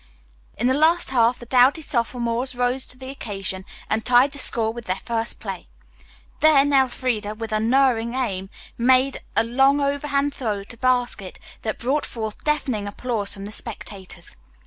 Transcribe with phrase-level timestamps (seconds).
[0.57, 4.73] In the last half the doughty sophomores rose to the occasion and tied the score
[4.73, 5.67] with their first play.
[6.39, 12.43] Then Elfreda, with unerring aim, made a long overhand throw to basket that brought forth
[12.43, 14.35] deafening applause from the spectators.